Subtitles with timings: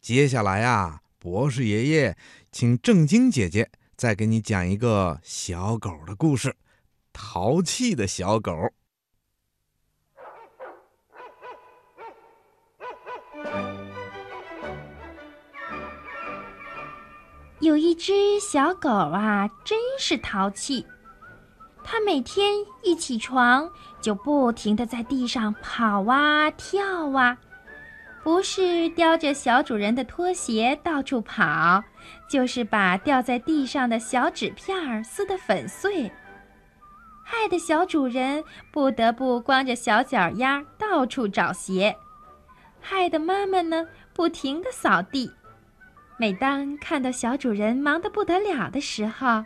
[0.00, 2.16] 接下来啊，博士爷爷
[2.50, 6.56] 请正经姐姐再给你讲一个小狗的故事，
[7.12, 8.72] 淘气的小狗。
[17.60, 20.86] 有一只小狗啊，真是淘气。
[21.84, 23.70] 它每天一起床
[24.00, 27.36] 就不停地在地上跑啊跳啊。
[28.22, 31.82] 不是叼着小主人的拖鞋到处跑，
[32.28, 36.10] 就是把掉在地上的小纸片儿撕得粉碎，
[37.24, 41.96] 害得小主人不得不光着小脚丫到处找鞋，
[42.78, 45.30] 害得妈妈呢不停地扫地。
[46.18, 49.42] 每当看到小主人忙得不得了的时候，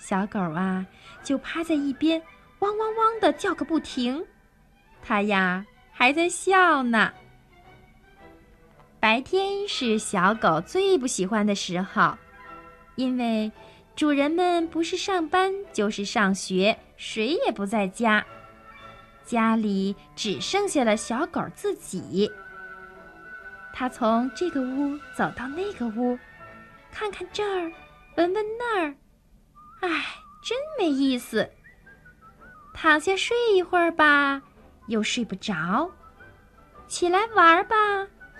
[0.00, 0.84] 小狗啊
[1.22, 2.20] 就趴在一边
[2.58, 4.26] 汪汪汪地叫个不停，
[5.00, 7.12] 它呀还在笑呢。
[9.00, 12.16] 白天是小狗最不喜欢的时候，
[12.96, 13.50] 因为
[13.94, 18.24] 主人们不是上班就是上学，谁也不在家，
[19.24, 22.30] 家里只剩下了小狗自己。
[23.72, 26.18] 它从这个屋走到那个屋，
[26.90, 27.70] 看看这儿，
[28.16, 28.94] 闻闻那儿，
[29.80, 30.04] 唉，
[30.42, 31.48] 真没意思。
[32.74, 34.42] 躺下睡一会儿吧，
[34.88, 35.88] 又睡不着；
[36.88, 37.76] 起来玩吧。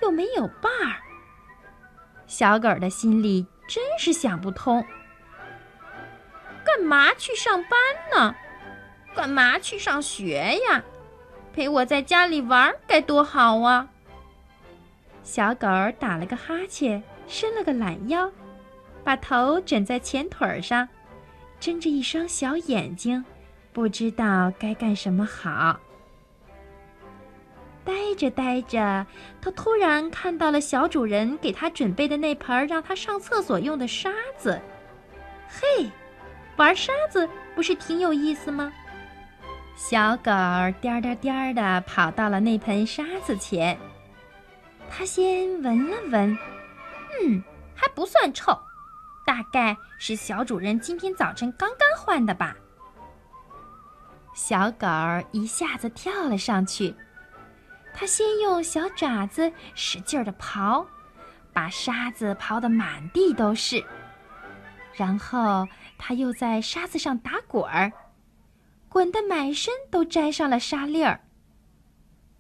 [0.00, 1.02] 又没有伴儿，
[2.27, 4.84] 小狗的心里真是想不通。
[6.64, 7.78] 干嘛去上班
[8.14, 8.34] 呢？
[9.14, 10.82] 干嘛去上学呀？
[11.52, 13.88] 陪我在家里玩该多好啊！
[15.24, 15.66] 小狗
[15.98, 18.30] 打了个哈欠，伸了个懒腰，
[19.02, 20.88] 把头枕在前腿上，
[21.58, 23.24] 睁着一双小眼睛，
[23.72, 25.80] 不知道该干什么好。
[27.89, 29.06] 呆着呆着，
[29.41, 34.61] 他突然看到了小主人给他准备的那盆让他上厕所用的沙子。
[35.48, 35.91] 嘿，
[36.58, 38.70] 玩沙子不是挺有意思吗？
[39.74, 40.30] 小狗
[40.83, 43.79] 颠颠颠的跑到了那盆沙子前，
[44.91, 46.36] 它先闻了闻，
[47.23, 47.42] 嗯，
[47.74, 48.52] 还不算臭，
[49.24, 52.55] 大概是小主人今天早晨刚刚换的吧。
[54.35, 54.86] 小狗
[55.33, 56.95] 一下子跳了上去。
[57.98, 60.86] 他先用小爪子使劲儿的刨，
[61.53, 63.85] 把沙子刨得满地都是。
[64.95, 65.67] 然后
[65.98, 67.92] 他又在沙子上打滚儿，
[68.89, 71.19] 滚得满身都沾上了沙粒儿。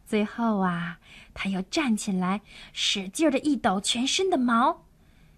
[0.06, 0.98] 最后啊，
[1.34, 2.40] 他又站起来，
[2.72, 4.84] 使劲儿的一抖全身的毛，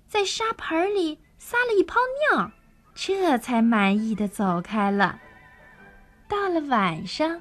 [0.06, 1.96] 在沙盆里撒了一泡
[2.30, 2.50] 尿，
[2.94, 5.18] 这才满意的走开了。
[6.28, 7.40] 到了晚上，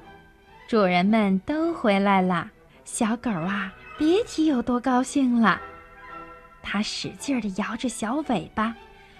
[0.66, 2.50] 主人们都回来了。
[2.92, 5.60] 小狗啊，别提有多高兴了。
[6.60, 8.74] 它使劲地摇着小尾巴，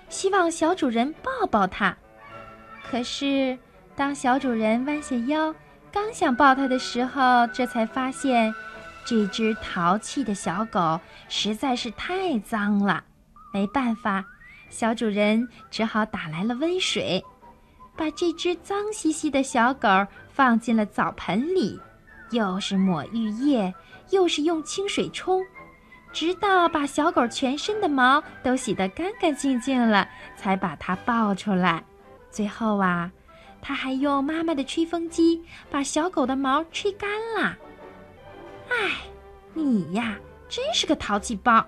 [0.08, 1.96] 希望小主人抱抱它。
[2.84, 3.56] 可是，
[3.94, 5.54] 当小主人弯下腰，
[5.92, 8.52] 刚想抱它的时候，这才发现，
[9.06, 13.04] 这只淘气的小狗实在是太脏了。
[13.54, 14.24] 没办法，
[14.68, 17.24] 小主人只好打来了温水，
[17.96, 19.88] 把这只脏兮兮的小狗
[20.28, 21.80] 放进了澡盆里。
[22.30, 23.74] 又是抹浴液，
[24.10, 25.44] 又是用清水冲，
[26.12, 31.82] 直到把小狗全身的毛都洗得干干净净了，才把它抱出来。
[32.30, 33.10] 最后啊，
[33.60, 37.56] 他还用妈妈的吹风机把小狗的毛吹干了。
[38.68, 38.92] 唉，
[39.52, 40.16] 你呀，
[40.48, 41.66] 真是个淘气包！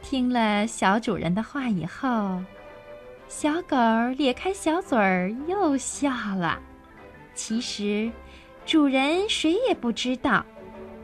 [0.00, 2.40] 听了小主人的话以后，
[3.28, 3.76] 小狗
[4.16, 6.58] 咧开小嘴儿又笑了。
[7.34, 8.10] 其实。
[8.68, 10.44] 主人谁也不知道，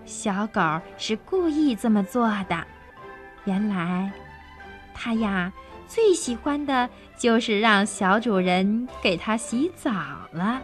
[0.04, 0.60] 小狗
[0.98, 2.62] 是故意这么做的。
[3.44, 4.12] 原来，
[4.92, 5.50] 它呀
[5.88, 6.86] 最喜欢的
[7.16, 9.90] 就是让小主人给它洗澡
[10.30, 10.60] 了。